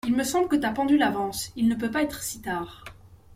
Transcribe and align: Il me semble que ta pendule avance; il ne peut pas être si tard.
Il 0.07 0.15
me 0.15 0.23
semble 0.23 0.47
que 0.47 0.55
ta 0.55 0.71
pendule 0.71 1.03
avance; 1.03 1.51
il 1.55 1.67
ne 1.67 1.75
peut 1.75 1.91
pas 1.91 2.01
être 2.01 2.23
si 2.23 2.41
tard. 2.41 2.83